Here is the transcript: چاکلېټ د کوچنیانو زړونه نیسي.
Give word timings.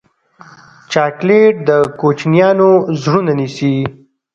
چاکلېټ 0.91 1.53
د 1.67 1.69
کوچنیانو 1.99 2.69
زړونه 3.01 3.31
نیسي. 3.39 3.75